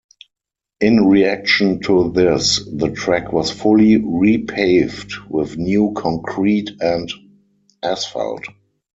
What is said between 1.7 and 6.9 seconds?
to this, the track was fully repaved with new concrete